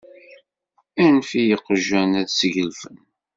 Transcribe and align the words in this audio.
Anef 1.05 1.29
i 1.39 1.41
yeqjan 1.43 2.11
ad 2.21 2.27
ssgelfen. 2.31 2.97